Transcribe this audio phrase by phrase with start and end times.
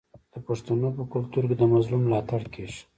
[0.33, 2.81] د پښتنو په کلتور کې د مظلوم ملاتړ کیږي.